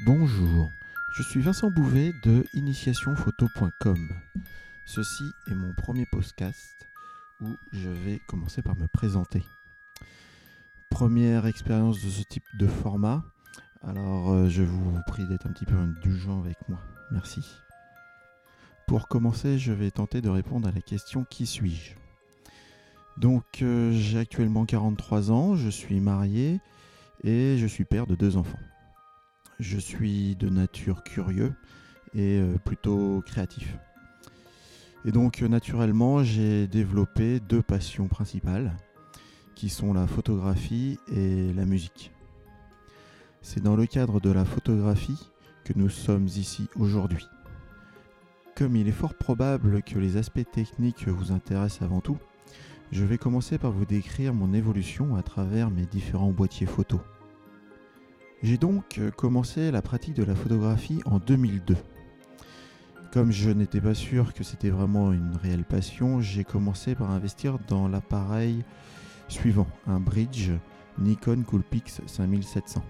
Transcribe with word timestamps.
Bonjour, 0.00 0.72
je 1.12 1.22
suis 1.22 1.40
Vincent 1.40 1.70
Bouvet 1.70 2.12
de 2.24 2.44
initiationphoto.com. 2.52 4.08
Ceci 4.84 5.22
est 5.46 5.54
mon 5.54 5.72
premier 5.72 6.04
podcast 6.10 6.74
où 7.40 7.56
je 7.72 7.88
vais 7.88 8.18
commencer 8.26 8.60
par 8.60 8.76
me 8.76 8.88
présenter. 8.88 9.44
Première 10.90 11.46
expérience 11.46 12.04
de 12.04 12.10
ce 12.10 12.24
type 12.24 12.42
de 12.58 12.66
format, 12.66 13.24
alors 13.82 14.32
euh, 14.32 14.48
je 14.48 14.64
vous 14.64 14.98
prie 15.06 15.28
d'être 15.28 15.46
un 15.46 15.52
petit 15.52 15.64
peu 15.64 15.76
indulgent 15.76 16.40
avec 16.40 16.56
moi. 16.68 16.80
Merci. 17.12 17.42
Pour 18.88 19.06
commencer, 19.06 19.60
je 19.60 19.72
vais 19.72 19.92
tenter 19.92 20.20
de 20.20 20.28
répondre 20.28 20.66
à 20.66 20.72
la 20.72 20.80
question 20.80 21.24
qui 21.24 21.46
suis-je? 21.46 21.94
Donc 23.16 23.62
euh, 23.62 23.92
j'ai 23.92 24.18
actuellement 24.18 24.66
43 24.66 25.30
ans, 25.30 25.54
je 25.54 25.68
suis 25.68 26.00
marié 26.00 26.60
et 27.22 27.56
je 27.58 27.66
suis 27.68 27.84
père 27.84 28.08
de 28.08 28.16
deux 28.16 28.36
enfants. 28.36 28.58
Je 29.60 29.78
suis 29.78 30.36
de 30.36 30.48
nature 30.48 31.04
curieux 31.04 31.52
et 32.14 32.38
euh, 32.38 32.56
plutôt 32.64 33.22
créatif. 33.24 33.76
Et 35.04 35.12
donc 35.12 35.42
naturellement, 35.42 36.24
j'ai 36.24 36.66
développé 36.66 37.40
deux 37.40 37.62
passions 37.62 38.08
principales 38.08 38.72
qui 39.54 39.68
sont 39.68 39.92
la 39.92 40.06
photographie 40.06 40.98
et 41.12 41.52
la 41.52 41.64
musique. 41.64 42.10
C'est 43.42 43.62
dans 43.62 43.76
le 43.76 43.86
cadre 43.86 44.20
de 44.20 44.30
la 44.30 44.44
photographie 44.44 45.28
que 45.64 45.74
nous 45.76 45.90
sommes 45.90 46.26
ici 46.26 46.68
aujourd'hui. 46.76 47.26
Comme 48.56 48.76
il 48.76 48.88
est 48.88 48.92
fort 48.92 49.14
probable 49.14 49.82
que 49.82 49.98
les 49.98 50.16
aspects 50.16 50.50
techniques 50.52 51.06
vous 51.08 51.32
intéressent 51.32 51.82
avant 51.82 52.00
tout, 52.00 52.18
je 52.92 53.04
vais 53.04 53.18
commencer 53.18 53.58
par 53.58 53.72
vous 53.72 53.84
décrire 53.84 54.32
mon 54.32 54.54
évolution 54.54 55.16
à 55.16 55.22
travers 55.22 55.70
mes 55.70 55.86
différents 55.86 56.30
boîtiers 56.30 56.66
photo. 56.66 57.00
J'ai 58.44 58.58
donc 58.58 58.98
euh, 58.98 59.10
commencé 59.10 59.70
la 59.70 59.80
pratique 59.80 60.12
de 60.12 60.22
la 60.22 60.34
photographie 60.34 61.00
en 61.06 61.18
2002. 61.18 61.78
Comme 63.10 63.32
je 63.32 63.48
n'étais 63.48 63.80
pas 63.80 63.94
sûr 63.94 64.34
que 64.34 64.44
c'était 64.44 64.68
vraiment 64.68 65.14
une 65.14 65.34
réelle 65.42 65.64
passion, 65.64 66.20
j'ai 66.20 66.44
commencé 66.44 66.94
par 66.94 67.10
investir 67.10 67.56
dans 67.68 67.88
l'appareil 67.88 68.62
suivant, 69.28 69.66
un 69.86 69.98
bridge 69.98 70.50
Nikon 70.98 71.42
Coolpix 71.42 72.02
5700. 72.04 72.84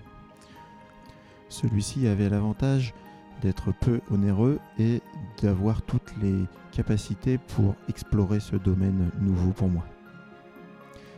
Celui-ci 1.48 2.08
avait 2.08 2.28
l'avantage 2.28 2.92
d'être 3.40 3.72
peu 3.72 4.00
onéreux 4.10 4.58
et 4.80 5.02
d'avoir 5.40 5.82
toutes 5.82 6.12
les 6.20 6.46
capacités 6.72 7.38
pour 7.38 7.76
explorer 7.88 8.40
ce 8.40 8.56
domaine 8.56 9.12
nouveau 9.20 9.52
pour 9.52 9.68
moi. 9.68 9.84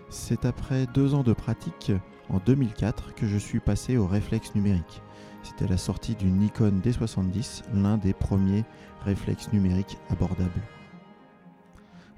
C'est 0.09 0.45
après 0.45 0.87
deux 0.87 1.15
ans 1.15 1.23
de 1.23 1.33
pratique 1.33 1.93
en 2.29 2.39
2004 2.39 3.15
que 3.15 3.27
je 3.27 3.37
suis 3.37 3.61
passé 3.61 3.97
au 3.97 4.07
réflexe 4.07 4.55
numérique. 4.55 5.03
C'était 5.43 5.67
la 5.67 5.77
sortie 5.77 6.15
du 6.15 6.27
Nikon 6.27 6.81
D70, 6.85 7.63
l'un 7.75 7.98
des 7.98 8.13
premiers 8.13 8.65
réflexes 9.05 9.53
numériques 9.53 9.98
abordables. 10.11 10.63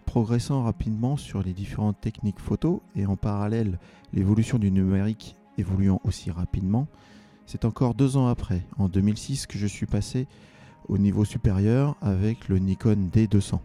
Progressant 0.07 0.63
rapidement 0.63 1.17
sur 1.17 1.43
les 1.43 1.53
différentes 1.53 2.01
techniques 2.01 2.41
photo 2.41 2.83
et 2.97 3.07
en 3.07 3.17
parallèle 3.17 3.79
l'évolution 4.13 4.59
du 4.59 4.71
numérique 4.71 5.37
évoluant 5.59 6.01
aussi 6.05 6.31
rapidement, 6.31 6.87
c'est 7.47 7.65
encore 7.65 7.95
deux 7.95 8.17
ans 8.17 8.29
après, 8.29 8.63
en 8.79 8.89
2006, 8.89 9.47
que 9.47 9.59
je 9.59 9.67
suis 9.67 9.87
passé 9.87 10.27
au 10.89 10.99
niveau 10.99 11.25
supérieur 11.25 11.97
avec 12.01 12.49
le 12.49 12.59
Nikon 12.59 13.09
D200, 13.13 13.59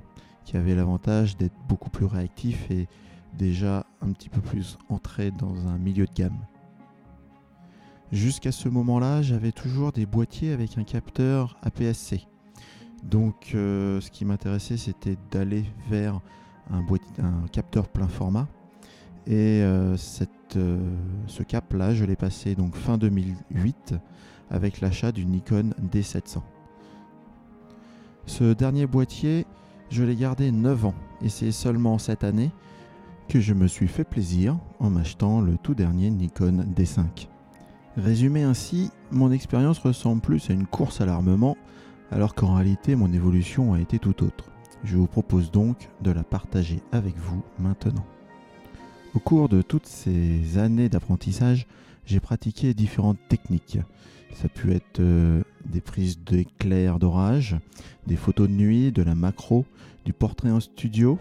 qui 0.46 0.58
avait 0.58 0.76
l'avantage 0.76 1.38
d'être 1.38 1.56
beaucoup 1.68 1.90
plus 1.90 2.06
réactif 2.06 2.70
et 2.72 2.88
déjà 3.38 3.86
un 4.04 4.12
petit 4.12 4.30
peu 4.30 4.42
plus 4.42 4.78
entré 4.90 5.32
dans 5.32 5.68
un 5.68 5.78
milieu 5.78 6.06
de 6.06 6.14
gamme. 6.14 6.38
Jusqu'à 8.12 8.52
ce 8.52 8.70
moment-là, 8.70 9.22
j'avais 9.22 9.52
toujours 9.52 9.92
des 9.92 10.06
boîtiers 10.06 10.52
avec 10.52 10.78
un 10.78 10.84
capteur 10.84 11.58
APS-C. 11.64 12.28
Donc 13.04 13.52
euh, 13.56 14.00
ce 14.02 14.12
qui 14.12 14.24
m'intéressait, 14.24 14.78
c'était 14.78 15.18
d'aller 15.32 15.66
vers 15.90 16.22
un, 16.70 16.84
capteur 17.52 17.88
plein 17.88 18.08
format. 18.08 18.48
Et 19.26 19.62
euh, 19.64 19.96
euh, 20.58 20.90
ce 21.28 21.44
cap-là, 21.44 21.94
je 21.94 22.06
l'ai 22.06 22.16
passé 22.16 22.56
donc 22.56 22.76
fin 22.76 22.98
2008 22.98 23.96
avec 24.50 24.82
l'achat 24.82 25.12
du 25.12 25.26
Nikon 25.26 25.74
D700. 25.92 26.42
Ce 28.26 28.54
dernier 28.54 28.86
boîtier, 28.86 29.46
je 29.90 30.04
l'ai 30.04 30.16
gardé 30.16 30.52
9 30.52 30.86
ans 30.86 30.96
et 31.22 31.30
c'est 31.30 31.52
seulement 31.52 31.98
cette 31.98 32.24
année 32.24 32.52
que 33.28 33.40
je 33.40 33.54
me 33.54 33.68
suis 33.68 33.88
fait 33.88 34.04
plaisir 34.04 34.58
en 34.80 34.90
m'achetant 34.90 35.42
le 35.42 35.58
tout 35.58 35.74
dernier 35.74 36.10
Nikon 36.10 36.66
D5. 36.76 37.28
Résumé 37.98 38.44
ainsi, 38.44 38.92
mon 39.12 39.32
expérience 39.32 39.80
ressemble 39.80 40.22
plus 40.22 40.50
à 40.50 40.54
une 40.54 40.66
course 40.66 41.02
à 41.02 41.06
l'armement, 41.06 41.58
alors 42.12 42.36
qu'en 42.36 42.56
réalité 42.56 42.96
mon 42.96 43.12
évolution 43.14 43.74
a 43.74 43.80
été 43.80 44.00
tout 44.00 44.24
autre. 44.24 44.46
Je 44.84 44.98
vous 44.98 45.08
propose 45.08 45.52
donc 45.52 45.90
de 46.02 46.12
la 46.12 46.24
partager 46.24 46.82
avec 46.92 47.18
vous 47.18 47.44
maintenant. 47.60 48.06
Au 49.14 49.20
cours 49.20 49.48
de 49.48 49.62
toutes 49.62 49.86
ces 49.86 50.58
années 50.58 50.90
d'apprentissage, 50.90 51.68
j'ai 52.06 52.20
pratiqué 52.20 52.74
différentes 52.74 53.20
techniques. 53.30 53.80
Ça 54.34 54.48
a 54.48 54.70
être 54.72 55.00
euh, 55.00 55.44
des 55.66 55.82
prises 55.82 56.20
d'éclairs 56.20 56.98
d'orage, 56.98 57.56
des 58.08 58.16
photos 58.16 58.48
de 58.50 58.54
nuit, 58.54 58.92
de 58.92 59.04
la 59.04 59.14
macro, 59.14 59.66
du 60.06 60.14
portrait 60.14 60.50
en 60.50 60.60
studio, 60.60 61.20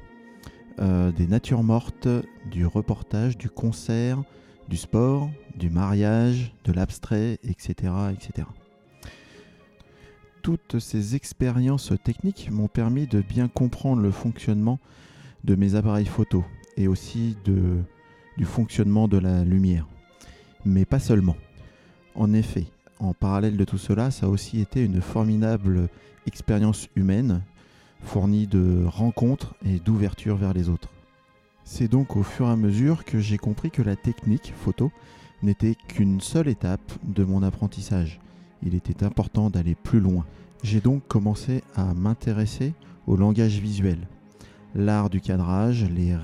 euh, 0.78 1.12
des 1.12 1.27
natures 1.27 1.62
mortes, 1.62 2.09
du 2.50 2.66
reportage, 2.66 3.37
du 3.37 3.49
concert, 3.49 4.22
du 4.69 4.77
sport, 4.77 5.31
du 5.56 5.71
mariage, 5.71 6.53
de 6.65 6.72
l'abstrait, 6.72 7.38
etc., 7.44 7.93
etc. 8.12 8.49
Toutes 10.43 10.78
ces 10.78 11.15
expériences 11.15 11.93
techniques 12.03 12.50
m'ont 12.50 12.69
permis 12.69 13.06
de 13.06 13.21
bien 13.21 13.49
comprendre 13.49 14.03
le 14.03 14.11
fonctionnement 14.11 14.78
de 15.44 15.55
mes 15.55 15.75
appareils 15.75 16.06
photo 16.06 16.44
et 16.77 16.88
aussi 16.88 17.37
du 17.44 18.44
fonctionnement 18.44 19.09
de 19.09 19.19
la 19.19 19.44
lumière. 19.44 19.87
Mais 20.65 20.84
pas 20.84 20.99
seulement. 20.99 21.37
En 22.15 22.32
effet, 22.32 22.66
en 22.99 23.15
parallèle 23.15 23.56
de 23.56 23.65
tout 23.65 23.78
cela, 23.78 24.11
ça 24.11 24.27
a 24.27 24.28
aussi 24.28 24.61
été 24.61 24.84
une 24.84 25.00
formidable 25.00 25.88
expérience 26.27 26.88
humaine 26.97 27.43
fourni 28.02 28.46
de 28.46 28.84
rencontres 28.86 29.54
et 29.64 29.78
d'ouverture 29.78 30.36
vers 30.36 30.52
les 30.52 30.68
autres. 30.68 30.88
C'est 31.64 31.88
donc 31.88 32.16
au 32.16 32.22
fur 32.22 32.46
et 32.48 32.50
à 32.50 32.56
mesure 32.56 33.04
que 33.04 33.20
j'ai 33.20 33.38
compris 33.38 33.70
que 33.70 33.82
la 33.82 33.96
technique 33.96 34.52
photo 34.56 34.90
n'était 35.42 35.76
qu'une 35.88 36.20
seule 36.20 36.48
étape 36.48 36.92
de 37.02 37.24
mon 37.24 37.42
apprentissage. 37.42 38.20
Il 38.62 38.74
était 38.74 39.04
important 39.04 39.50
d'aller 39.50 39.74
plus 39.74 40.00
loin. 40.00 40.24
J'ai 40.62 40.80
donc 40.80 41.06
commencé 41.08 41.62
à 41.74 41.94
m'intéresser 41.94 42.74
au 43.06 43.16
langage 43.16 43.58
visuel, 43.58 43.98
l'art 44.74 45.10
du 45.10 45.20
cadrage, 45.20 45.84
les, 45.90 46.16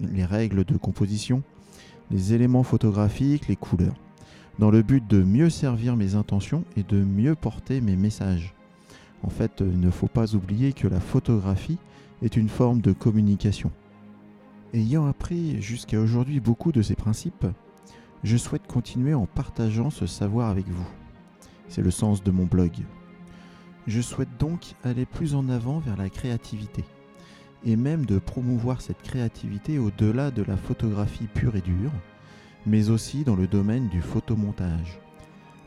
les, 0.00 0.24
règles 0.24 0.64
de 0.64 0.76
composition, 0.78 1.42
les 2.10 2.32
éléments 2.32 2.62
photographiques, 2.62 3.48
les 3.48 3.56
couleurs, 3.56 3.96
dans 4.58 4.70
le 4.70 4.82
but 4.82 5.06
de 5.06 5.22
mieux 5.22 5.50
servir 5.50 5.96
mes 5.96 6.14
intentions 6.14 6.64
et 6.76 6.82
de 6.82 7.02
mieux 7.02 7.34
porter 7.34 7.80
mes 7.82 7.96
messages. 7.96 8.54
En 9.22 9.30
fait, 9.30 9.60
il 9.60 9.80
ne 9.80 9.90
faut 9.90 10.08
pas 10.08 10.34
oublier 10.34 10.72
que 10.72 10.88
la 10.88 11.00
photographie 11.00 11.78
est 12.22 12.36
une 12.36 12.48
forme 12.48 12.80
de 12.80 12.92
communication. 12.92 13.70
Ayant 14.74 15.06
appris 15.06 15.60
jusqu'à 15.60 16.00
aujourd'hui 16.00 16.40
beaucoup 16.40 16.72
de 16.72 16.82
ces 16.82 16.94
principes, 16.94 17.46
je 18.24 18.36
souhaite 18.36 18.66
continuer 18.66 19.14
en 19.14 19.26
partageant 19.26 19.90
ce 19.90 20.06
savoir 20.06 20.48
avec 20.48 20.68
vous. 20.68 20.86
C'est 21.68 21.82
le 21.82 21.90
sens 21.90 22.22
de 22.22 22.30
mon 22.30 22.44
blog. 22.44 22.72
Je 23.86 24.00
souhaite 24.00 24.38
donc 24.38 24.74
aller 24.84 25.06
plus 25.06 25.34
en 25.34 25.48
avant 25.48 25.78
vers 25.80 25.96
la 25.96 26.08
créativité, 26.08 26.84
et 27.64 27.76
même 27.76 28.06
de 28.06 28.18
promouvoir 28.18 28.80
cette 28.80 29.02
créativité 29.02 29.78
au-delà 29.78 30.30
de 30.30 30.42
la 30.42 30.56
photographie 30.56 31.26
pure 31.26 31.56
et 31.56 31.60
dure, 31.60 31.92
mais 32.66 32.90
aussi 32.90 33.24
dans 33.24 33.36
le 33.36 33.46
domaine 33.46 33.88
du 33.88 34.00
photomontage. 34.00 35.00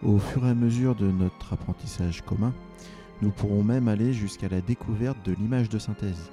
Au 0.02 0.18
fur 0.18 0.46
et 0.46 0.50
à 0.50 0.54
mesure 0.54 0.96
de 0.96 1.12
notre 1.12 1.54
apprentissage 1.54 2.22
commun, 2.22 2.54
nous 3.22 3.32
pourrons 3.32 3.64
même 3.64 3.88
aller 3.88 4.14
jusqu'à 4.14 4.50
la 4.50 4.62
découverte 4.62 5.18
de 5.26 5.34
l'image 5.34 5.70
de 5.70 5.80
synthèse, 5.80 6.32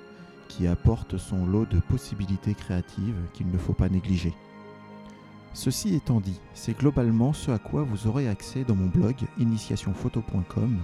qui 0.48 0.66
apporte 0.66 1.16
son 1.16 1.46
lot 1.46 1.66
de 1.66 1.80
possibilités 1.80 2.54
créatives 2.54 3.20
qu'il 3.32 3.50
ne 3.50 3.58
faut 3.58 3.72
pas 3.72 3.88
négliger. 3.88 4.34
Ceci 5.54 5.94
étant 5.94 6.20
dit, 6.20 6.40
c'est 6.54 6.76
globalement 6.78 7.32
ce 7.32 7.50
à 7.50 7.58
quoi 7.58 7.82
vous 7.82 8.06
aurez 8.06 8.28
accès 8.28 8.64
dans 8.64 8.74
mon 8.74 8.86
blog 8.86 9.16
initiationphoto.com 9.38 10.78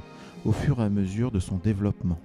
au 0.44 0.52
fur 0.52 0.80
et 0.80 0.84
à 0.84 0.90
mesure 0.90 1.30
de 1.30 1.40
son 1.40 1.56
développement. 1.56 2.18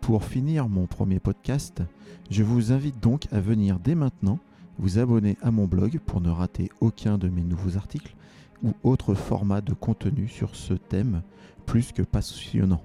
Pour 0.00 0.24
finir 0.24 0.68
mon 0.68 0.86
premier 0.86 1.20
podcast, 1.20 1.82
je 2.30 2.42
vous 2.42 2.72
invite 2.72 3.00
donc 3.00 3.26
à 3.32 3.40
venir 3.40 3.78
dès 3.78 3.94
maintenant 3.94 4.38
vous 4.78 4.98
abonner 4.98 5.36
à 5.40 5.50
mon 5.50 5.66
blog 5.66 6.00
pour 6.04 6.20
ne 6.20 6.30
rater 6.30 6.70
aucun 6.80 7.16
de 7.16 7.28
mes 7.28 7.42
nouveaux 7.42 7.76
articles 7.76 8.14
ou 8.62 8.74
autres 8.82 9.14
formats 9.14 9.60
de 9.60 9.72
contenu 9.72 10.26
sur 10.26 10.56
ce 10.56 10.74
thème 10.74 11.22
plus 11.64 11.92
que 11.92 12.02
passionnant. 12.02 12.82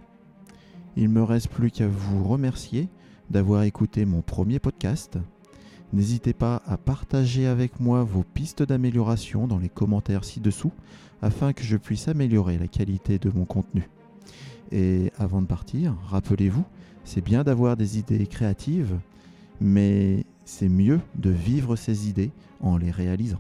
Il 1.02 1.08
me 1.08 1.24
reste 1.24 1.48
plus 1.48 1.72
qu'à 1.72 1.88
vous 1.88 2.26
remercier 2.26 2.90
d'avoir 3.30 3.64
écouté 3.64 4.04
mon 4.04 4.22
premier 4.22 4.60
podcast. 4.60 5.18
N'hésitez 5.94 6.34
pas 6.34 6.62
à 6.68 6.76
partager 6.76 7.48
avec 7.48 7.80
moi 7.80 8.04
vos 8.04 8.24
pistes 8.24 8.64
d'amélioration 8.64 9.48
dans 9.48 9.60
les 9.60 9.70
commentaires 9.70 10.26
ci-dessous 10.26 10.74
afin 11.22 11.54
que 11.54 11.64
je 11.64 11.78
puisse 11.78 12.10
améliorer 12.10 12.58
la 12.58 12.68
qualité 12.68 13.18
de 13.18 13.32
mon 13.34 13.46
contenu. 13.46 13.88
Et 14.74 15.14
avant 15.18 15.42
de 15.42 15.48
partir, 15.48 15.96
rappelez-vous, 16.08 16.66
c'est 17.06 17.24
bien 17.24 17.46
d'avoir 17.46 17.78
des 17.78 17.98
idées 17.98 18.28
créatives, 18.28 19.00
mais 19.62 20.26
c'est 20.44 20.68
mieux 20.68 21.00
de 21.16 21.30
vivre 21.30 21.78
ces 21.78 22.10
idées 22.10 22.32
en 22.60 22.76
les 22.76 22.92
réalisant. 22.92 23.40